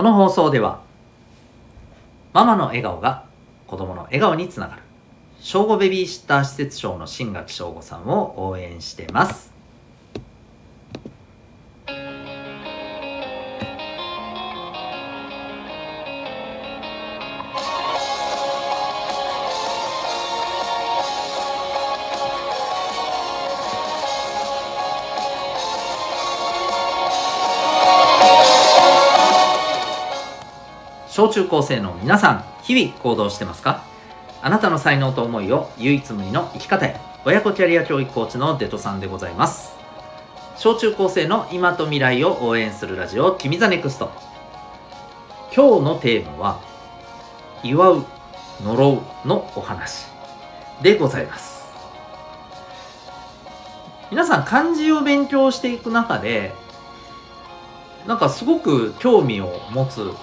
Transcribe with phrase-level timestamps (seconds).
[0.00, 0.80] この放送では
[2.32, 3.26] ママの笑顔が
[3.66, 4.82] 子供の笑顔につながる。
[5.40, 9.52] 正午ベビーシッター施設長の新垣翔吾さんを応援してます。
[31.20, 33.84] 小中高生の皆さん日々行動してますか？
[34.40, 39.76] あなたの才能と思いを唯一無二の生き方へ親子キャリア教育コーチのデトさんでございます。
[40.56, 44.10] 小中高生の今と未来を応援するラジオ君 the NEXT。
[45.54, 46.60] 今日のテーマは
[47.62, 48.06] 祝う
[48.62, 50.06] 呪うのお話
[50.80, 51.66] でございます。
[54.10, 56.54] 皆さん漢字を勉強していく中で
[58.06, 60.14] なんかすごく興味を持つ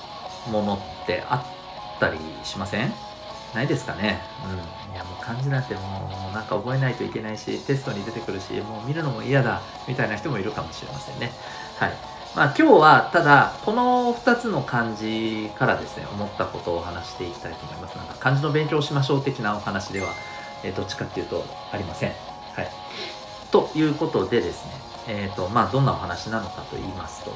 [0.51, 2.93] ものってあったりしません？
[3.55, 4.21] ないですかね？
[4.45, 4.93] うん。
[4.93, 11.31] いやもう漢字なんてもうなんか覚えないといけないし、テストに出てくるし、もう見るのも嫌だみたいな人もいるかもしれませんね。
[11.77, 11.93] はい。
[12.35, 17.95] まあ今日はただこの2つの漢字からですね、思ったことを話していきたいと思います。
[17.97, 20.13] なんか漢字の勉強しましょう的なお話では、
[20.63, 22.11] えー、どっちかっていうとありません。
[22.53, 22.69] はい。
[23.51, 24.71] ということでですね、
[25.07, 27.31] えっ、ー、と、まあどんなお話なのかと言いますと、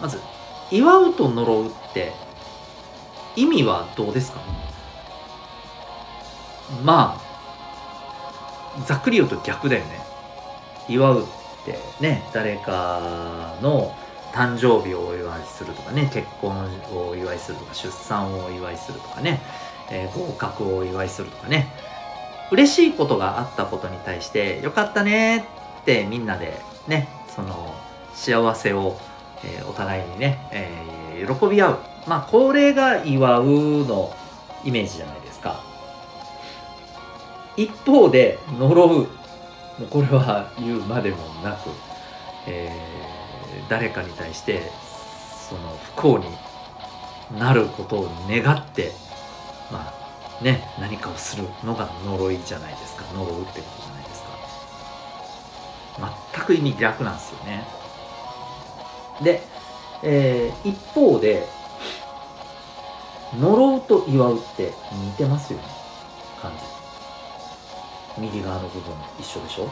[0.00, 0.20] まず、
[0.70, 2.12] 祝うと呪うって
[3.34, 4.40] 意味はどうですか？
[6.84, 10.00] まあざっくり言うと逆だよね。
[10.88, 11.24] 祝うっ
[11.64, 13.94] てね誰かの
[14.32, 19.40] 誕生日をお祝いするとかね結婚をお祝いするとか出産をお祝いするとかね、
[19.90, 21.68] えー、合格をお祝いするとかね。
[22.52, 25.38] 嬉しいことがあったことに対してよかったね
[25.80, 27.74] ってみんなでねその
[28.14, 28.96] 幸せを、
[29.44, 31.78] えー、お互いにね、えー、喜び合う。
[32.06, 33.44] まあこれが祝う
[33.84, 34.14] の
[34.64, 35.60] イメージじゃないですか。
[37.56, 39.06] 一方で呪う。
[39.90, 41.70] これは言うまでもなく、
[42.46, 44.62] えー、誰かに対して
[45.48, 48.92] その不幸になることを願って
[49.70, 49.92] ま
[50.40, 53.04] あね何かをするのが呪いじゃないですか。
[53.12, 54.28] 呪うってことじゃないですか。
[56.34, 57.64] 全く意味逆なんですよね。
[59.22, 59.42] で、
[60.08, 61.44] えー、一方で
[63.40, 65.64] 呪うと祝うって似てますよね。
[66.40, 68.20] 感じ。
[68.20, 69.68] 右側の部分一緒でしょ？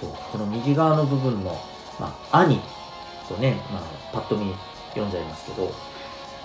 [0.00, 0.10] そう。
[0.32, 1.60] この右側の部分の、
[2.00, 2.58] まあ、兄
[3.28, 3.82] とね、まあ、
[4.14, 4.54] パッと見
[4.88, 5.70] 読んじゃいますけど、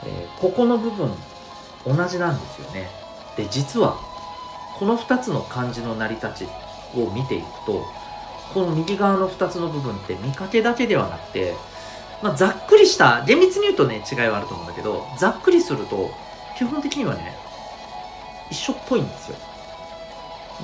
[0.06, 1.10] えー、ここの部分
[1.88, 2.90] 同じなんですよね。
[3.38, 3.98] で実は
[4.78, 6.48] この2つの漢字の成り立ち
[7.00, 7.86] を見ていくと
[8.54, 11.56] この右側の2つの部分って見かけだけではなくて、
[12.23, 16.09] まあ、ざっくりした厳密に言うとね違いはあると思うんだけどざっくりすると
[16.57, 17.35] 基本的にはね
[18.50, 19.38] 一緒っぽいんですよ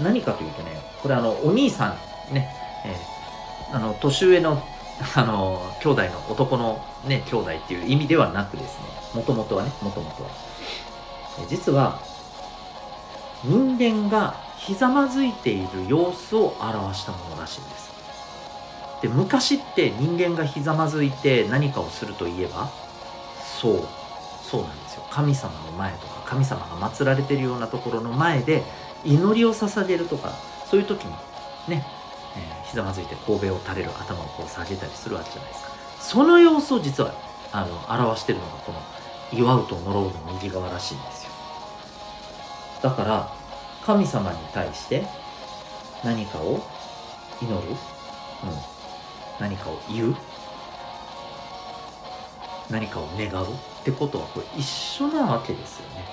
[0.02, 0.72] 何かというとね、
[1.02, 1.98] これあの、お兄さ
[2.32, 2.50] んね、
[2.86, 4.64] えー、あの、年上の、
[5.16, 10.30] あの、兄弟の男のね、兄弟っていう意味ではなくですね、もともとはね、もともとは。
[11.48, 12.00] 実は、
[13.44, 17.99] 人間がひざまずいている様子を表したものらしいんです。
[19.02, 22.70] で、昔って人間がひざまずいて何かをするといえば、
[23.62, 23.88] そう、
[24.44, 25.04] そうなんですよ。
[25.10, 28.64] 神様の前とか、神様が祀られてるようなところの前で、
[29.06, 30.34] 祈りを捧げるとか
[30.70, 31.12] そういう時に
[31.68, 31.86] ね、
[32.36, 35.70] えー、ひざまずいて神戸を垂れる頭をこう下げたりするわけじゃないですか。
[36.00, 37.14] その様子を実は
[37.52, 38.82] あの表してるのがこの
[39.32, 41.32] 祝うと呪うの右側らしいんですよ。
[42.82, 43.34] だから
[43.86, 45.06] 神様に対して
[46.04, 46.64] 何かを
[47.42, 47.76] 祈る、うん、
[49.40, 50.16] 何かを言う？
[52.70, 53.50] 何かを願うっ
[53.84, 56.06] てことはこれ一緒なわけですよね。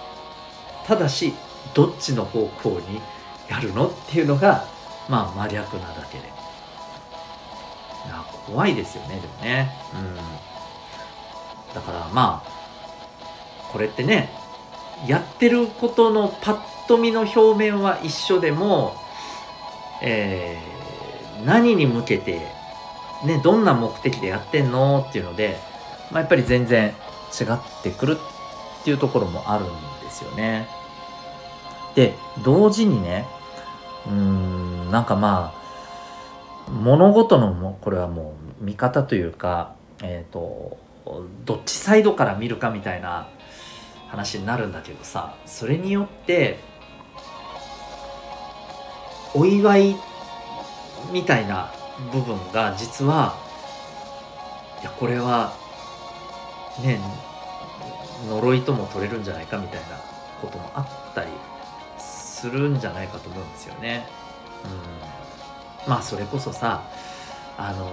[0.86, 1.34] ただし
[1.74, 3.00] どっちの方向に
[3.48, 4.64] やるのっていうのが
[5.08, 6.24] まあ真逆なだけで。
[8.06, 9.70] いや怖いですよねでもね。
[9.94, 11.74] うん。
[11.74, 12.50] だからまあ
[13.70, 14.30] これってね
[15.06, 18.96] やってることのパッと見の表面は一緒でも、
[20.00, 22.46] えー、何に向けて
[23.24, 25.58] ねどんな目的でやってんのっていうので、
[26.10, 26.92] まあ、やっぱり全然
[27.38, 28.18] 違ってくる
[28.80, 29.68] っていうところもあるん
[30.04, 30.68] ですよね。
[31.94, 32.14] で
[32.44, 33.26] 同時にね
[34.06, 35.54] うんなんかま
[36.66, 40.78] あ物事のもこれはもう見方というかえっ、ー、と
[41.44, 43.28] どっちサイドから見るかみたいな
[44.08, 46.58] 話になるんだけどさそれによって
[49.34, 49.96] お祝い
[51.12, 51.72] みたいな
[52.12, 53.36] 部分が実は
[54.80, 55.54] いやこれは
[56.82, 57.00] ね
[58.28, 59.98] 呪いとも取れるんじゃないかみたいな
[60.40, 61.30] こともあったり
[61.98, 64.06] するんじゃないかと思うんですよね。
[64.64, 66.82] うん、まあそれこそさ
[67.56, 67.86] あの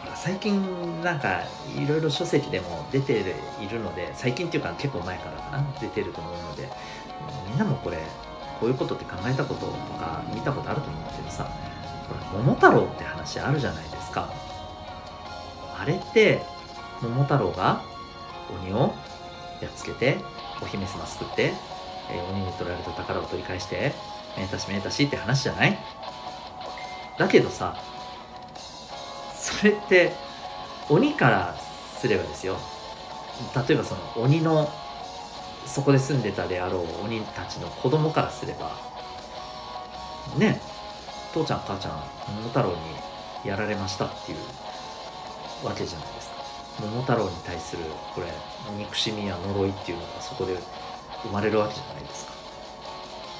[0.00, 1.42] ほら最近なんか
[1.76, 6.68] いろいろ書籍でも出ているので最近っていうか結構前からかな出てると思うので
[7.48, 7.98] みんなもこれ
[8.58, 11.50] こういうことって考えたこととか見たことあると思うんだけどさ
[12.10, 14.28] これ桃太郎って話あるじゃないですか。
[15.78, 16.42] あれって
[17.00, 17.82] 桃太郎が
[18.62, 18.92] 鬼を
[19.62, 20.18] やっつけて
[20.60, 21.52] お姫様救って、
[22.10, 23.92] えー、鬼に取られた宝を取り返して
[24.36, 25.78] めたしめたしって話じゃない？
[27.18, 27.76] だけどさ
[29.34, 30.12] それって
[30.88, 31.54] 鬼から
[31.98, 32.56] すればですよ。
[33.66, 34.68] 例えばその鬼の
[35.66, 38.76] そこで住んでたであろう鬼たちの子供からすれば
[40.36, 40.60] ね
[41.32, 41.92] 父ちゃん母ちゃん
[42.36, 42.76] 桃太郎に
[43.48, 44.38] やられましたっていう
[45.66, 46.36] わけじゃないですか。
[46.80, 47.84] 桃太郎に対する
[48.14, 48.26] これ
[48.78, 50.56] 憎しみや呪いっていうのがそこで
[51.22, 52.32] 生まれるわけじゃないですか。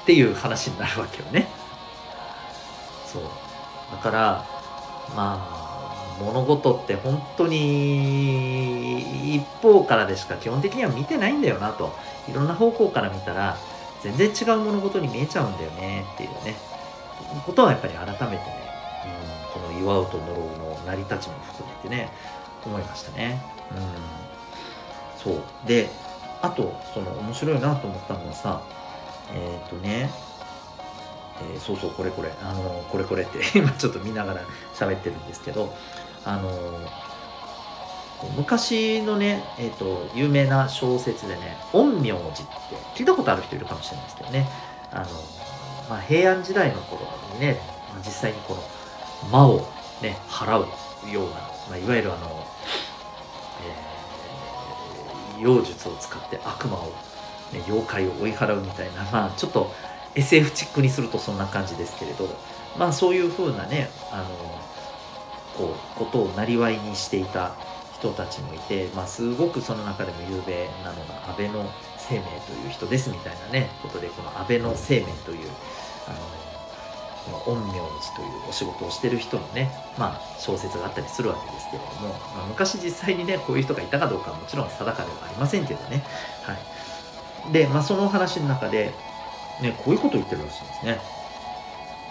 [0.03, 1.47] っていう話になるわけよね。
[3.05, 3.23] そう。
[3.91, 4.45] だから
[5.15, 11.93] まあ物事って本当に一方からでしか基本的には見てないんだよなと。
[12.29, 13.57] いろんな方向から見たら
[14.01, 16.55] 全然違う物事に見えちゃうんだよねっていうね。
[17.45, 18.41] ことはやっぱり改めてね、
[19.55, 22.09] うん、この「祝うと呪う」の成り立ちも含めてね
[22.65, 23.41] 思いましたね。
[23.71, 23.73] う
[25.19, 25.43] ん、そう。
[25.65, 25.89] で
[26.41, 28.61] あとその面白いなと思ったのはさ
[29.33, 30.09] えっ、ー、とね
[31.53, 32.31] えー、そうそうこれこれ。
[32.43, 34.41] あのこれこれって 今ちょっと見ながら
[34.75, 35.73] 喋ってるんですけど
[36.25, 36.51] あの
[38.37, 42.51] 昔のね、えーと、有名な小説でね「陰陽師」って
[42.95, 44.47] 聞いたことある人いるかもしれないですけどね。
[44.91, 45.05] あの、
[45.91, 47.01] まあ、平安時代の頃
[47.33, 47.59] にね、
[47.89, 48.63] まあ、実際にこの
[49.29, 49.67] 魔を
[50.01, 50.61] ね払う
[51.11, 52.47] ような、まあ、いわゆるあの、
[55.35, 56.85] えー、妖術を使って悪魔を、
[57.51, 59.69] ね、妖怪を追い払うみたいな、まあ、ちょっと
[60.15, 62.25] SF チックにするとそんな感じですけれど
[62.77, 64.29] まあそういう風なねあの
[65.57, 67.51] こうことをなりわいにしていた
[68.01, 75.49] 人たちもいて、まあ、すごくその中でも有名なのが安倍の生命という人ですみたいなねことでこの安倍の生命という
[76.07, 76.11] あ
[77.29, 86.03] のこの陰陽師というお仕事をしてる人のね、まあ、小説があったりするわけですけれども、まあ、昔実際にねこういう人がいたかどうかはもちろん定かではありませんけどね。
[86.41, 86.57] は
[87.49, 88.91] い、で、まあ、その話の中で、
[89.61, 90.99] ね、こういうことを言ってるらしいんですね。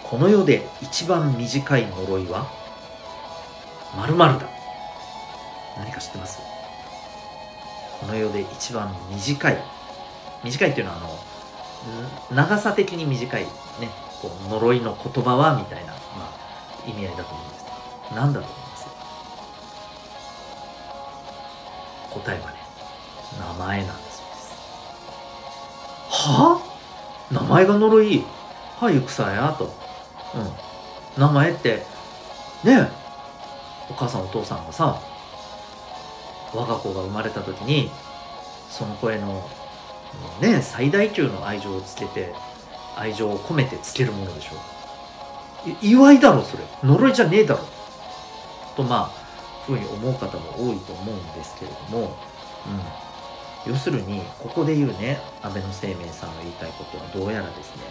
[0.03, 2.49] この世で一番短い呪いは
[3.97, 4.60] 〇〇だ。
[5.77, 6.39] 何か知ってます？
[7.99, 9.57] この世で一番短い。
[10.43, 13.49] 短いっていうのはあの、長さ的に短いね、
[14.21, 17.77] こう呪いの言葉はみたいな、まあ、意味合いだと思うんですけど、
[18.15, 18.87] 何だと思います？
[22.11, 22.57] 答えはね、
[23.39, 24.53] 名前なんだそうです。
[26.09, 26.59] は？
[26.59, 28.25] あ名前が呪い？
[28.79, 29.65] はゆくさやと。
[29.65, 29.67] う
[30.39, 31.21] ん。
[31.21, 31.85] 名前って、
[32.63, 32.89] ね
[33.89, 34.99] お母さんお父さんがさ、
[36.53, 37.91] 我が子が生まれた時に、
[38.69, 39.49] その子への、
[40.41, 42.33] ね、最大級の愛情をつけて、
[42.95, 45.75] 愛情を込めてつけるものでしょう。
[45.81, 46.63] 祝いだろ、それ。
[46.83, 47.61] 呪いじゃねえだろ。
[48.75, 49.21] と、まあ、
[49.65, 52.15] ふうに思う方も多いと思うんですけれども、
[53.65, 53.71] うん。
[53.71, 57.83] 要するに、ここで言うね、安倍の生命さんの言いたいことはどうやらですね、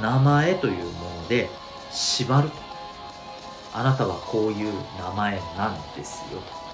[0.00, 1.48] 名前というもので
[1.90, 2.56] 縛ると。
[3.72, 6.65] あなたはこういう名前なんですよと。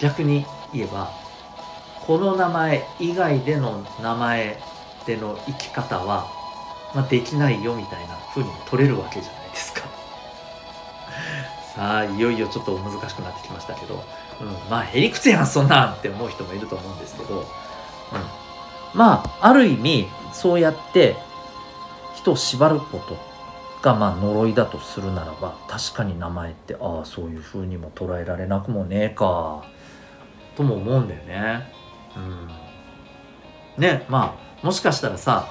[0.00, 1.10] 逆に言えば
[2.06, 4.58] この名前以外での名前
[5.06, 6.26] での生き方は、
[6.94, 9.80] まあ、できないよみたいな風にも取れるわけじゃないですか。
[11.74, 14.04] さあいよいよちょっと難しくなってきましたけど、
[14.40, 17.44] うん、まあへりくつやんそんなんって思う人もいると思うんですけど、うん、
[18.92, 21.16] まあある意味そうやって
[22.14, 23.16] 人を縛ること
[23.80, 29.64] がまあ呪いだとするならば確かに名前ってああそういう風にも捉えられなくもねえか。
[30.56, 31.72] とも思うんだよね。
[32.16, 35.48] うん、ねまあもしかしたらさ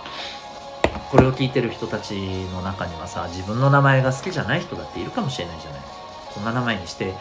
[1.11, 2.13] これを聞いてる人たち
[2.53, 5.81] の中にはさ自分の名前が好きじゃない人だっているかもしれないじゃない。
[6.33, 7.13] こんな名前にして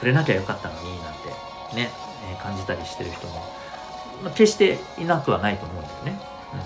[0.00, 1.28] くれなきゃよかったのになんて
[1.74, 1.90] ね、
[2.30, 3.34] えー、感じたりしてる人も、
[4.22, 6.20] まあ、決していなくはないと思うんだよね。
[6.52, 6.56] う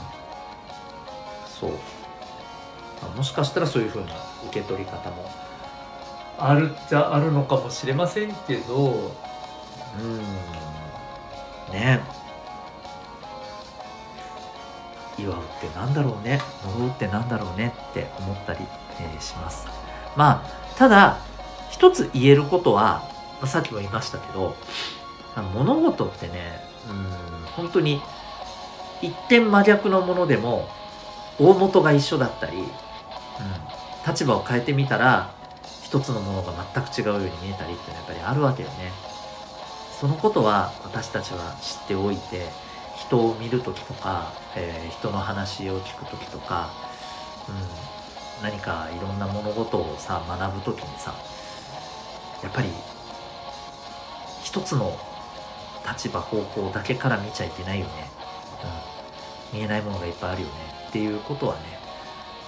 [1.46, 1.70] ん、そう、
[3.02, 4.14] まあ、もしかしたらそういうふうな
[4.48, 5.30] 受け取り方も。
[6.38, 9.14] あるっちゃあるのかもしれませんけど
[9.98, 11.72] うん。
[11.72, 12.00] ね。
[15.18, 16.40] 祝うってなんだろうね。
[16.64, 18.60] 呪うってなんだろうねって思ったり、
[19.00, 19.66] えー、します。
[20.16, 21.18] まあただ
[21.70, 23.08] 一つ言えることは
[23.46, 24.54] さっきも言いましたけど
[25.54, 28.00] 物事ってねうん本当に
[29.00, 30.68] 一見真逆のものでも
[31.38, 32.66] 大元が一緒だったり、うん、
[34.06, 35.32] 立場を変えてみたら
[35.82, 38.92] 一つのものが全く違うように見えたりっていうのはやっぱりあるわけよね。
[40.02, 42.48] そのことは私たちは知っておいて
[42.96, 46.70] 人を見る時とか、えー、人の話を聞く時とか、
[47.48, 47.52] う
[48.42, 51.14] ん、何かいろんな物事をさ学ぶ時にさ
[52.42, 52.70] やっぱり
[54.42, 54.98] 一つの
[55.88, 57.92] 立場方向だけから見ちゃいけないよね、
[59.52, 60.54] うん、見えないものがいっぱいあるよね。
[60.88, 61.60] っていうことはね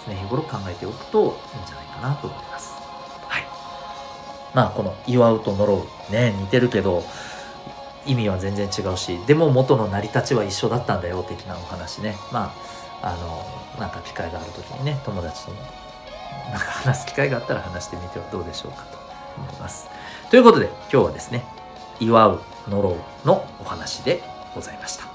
[0.04, 2.72] 常日頃考えておくといいんじゃないかなと思います。
[3.28, 3.44] はい。
[4.52, 7.04] まあこの祝うと呪うね似てるけど
[8.06, 12.54] 意味は全然違うしでも元の成り立ちは一緒だったんだよ的なお話ねま
[13.02, 15.56] ああのなんか機会がある時にね友達とも
[16.50, 18.98] なんか話す機会があったら話してみてはどうでしょうかと
[19.36, 19.88] 思います
[20.30, 21.44] ということで今日はですね
[22.00, 24.22] 祝う呪うのお話で
[24.54, 25.14] ございました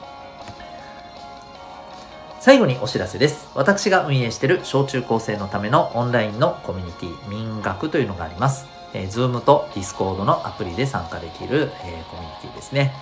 [2.40, 3.50] 最後にお知らせです。
[3.54, 8.79] 私が運営している小中高生のためのオンラインのコミュニティ民学というのがあります。
[8.94, 12.94] えー、Zoom と Discord のアプリで参加できる、えー、コミュニティですね。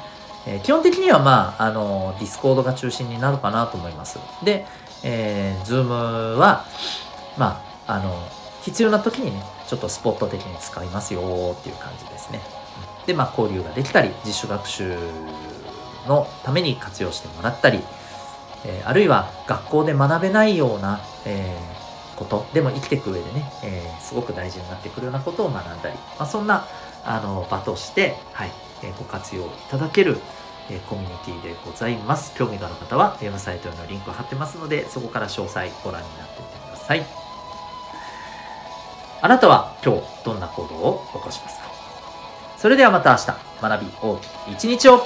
[0.46, 4.20] えー、基本的にはまあ、あの、Discord が中心になるかなと思います。
[4.44, 4.65] で、
[5.03, 5.88] えー、Zoom
[6.36, 6.65] は、
[7.38, 8.15] まあ、あの、
[8.62, 12.41] 必要な時にね、ちょっとスポット的に使いますよっていう感じですね。
[13.06, 14.98] で、まあ、交流ができたり、自主学習
[16.08, 17.82] のために活用してもらったり、
[18.65, 21.76] えー、あるいは学校で学べないような、えー、
[22.18, 26.68] ことでも生きていく上でね、えー、すごく大事になってくるようなことを学んだり、まあ、そんな
[27.06, 28.52] あの場として、はい
[28.84, 30.18] えー、ご活用いただける、
[30.70, 32.36] えコミュニティでございます。
[32.36, 37.06] 興味がある方はウェブサイトへのリンクを貼ってますので、そこから詳細ご覧になってみてください。
[39.22, 41.68] あなたは今日どんな行動を起こしますか？
[42.58, 45.06] それではまた明日、学び大きい一日を